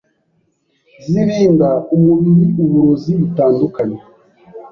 [1.09, 3.99] zirinda umubiri uburozi butandukanye,